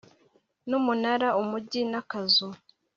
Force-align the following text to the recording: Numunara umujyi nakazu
Numunara 0.69 1.27
umujyi 1.41 1.81
nakazu 1.91 2.47